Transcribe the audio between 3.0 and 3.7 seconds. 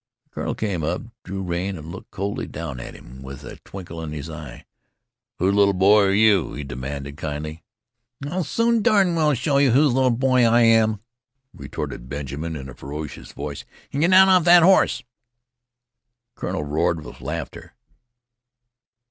with a